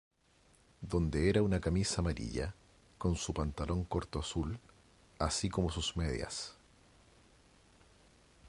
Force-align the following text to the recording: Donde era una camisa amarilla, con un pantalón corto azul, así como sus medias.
Donde 0.81 1.29
era 1.29 1.43
una 1.43 1.61
camisa 1.61 2.01
amarilla, 2.01 2.55
con 2.97 3.11
un 3.27 3.33
pantalón 3.35 3.83
corto 3.83 4.17
azul, 4.17 4.59
así 5.19 5.47
como 5.47 5.69
sus 5.69 5.95
medias. 5.95 6.55